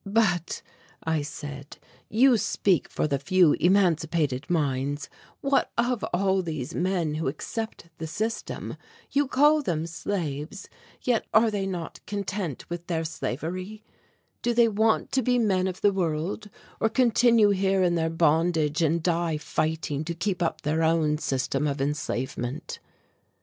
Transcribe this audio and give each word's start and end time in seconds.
"But," 0.03 0.63
I 1.03 1.21
said, 1.21 1.77
"you 2.09 2.35
speak 2.39 2.89
for 2.89 3.07
the 3.07 3.19
few 3.19 3.53
emancipated 3.59 4.49
minds; 4.49 5.11
what 5.41 5.71
of 5.77 6.03
all 6.05 6.41
these 6.41 6.73
men 6.73 7.13
who 7.13 7.27
accept 7.27 7.85
the 7.99 8.07
system 8.07 8.77
you 9.11 9.27
call 9.27 9.61
them 9.61 9.85
slaves, 9.85 10.67
yet 11.03 11.27
are 11.35 11.51
they 11.51 11.67
not 11.67 12.03
content 12.07 12.67
with 12.67 12.87
their 12.87 13.03
slavery, 13.05 13.83
do 14.41 14.55
they 14.55 14.67
want 14.67 15.11
to 15.11 15.21
be 15.21 15.37
men 15.37 15.67
of 15.67 15.81
the 15.81 15.93
world 15.93 16.49
or 16.79 16.89
continue 16.89 17.49
here 17.51 17.83
in 17.83 17.93
their 17.93 18.09
bondage 18.09 18.81
and 18.81 19.03
die 19.03 19.37
fighting 19.37 20.03
to 20.05 20.15
keep 20.15 20.41
up 20.41 20.61
their 20.61 20.81
own 20.81 21.19
system 21.19 21.67
of 21.67 21.79
enslavement?" 21.79 22.79